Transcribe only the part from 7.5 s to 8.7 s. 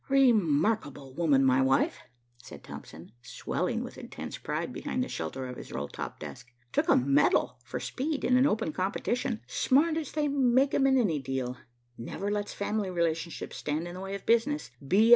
for speed in an